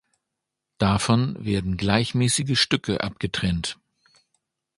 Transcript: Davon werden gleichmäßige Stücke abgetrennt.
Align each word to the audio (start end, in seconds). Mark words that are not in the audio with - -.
Davon 0.79 1.35
werden 1.45 1.77
gleichmäßige 1.77 2.59
Stücke 2.59 3.01
abgetrennt. 3.03 3.77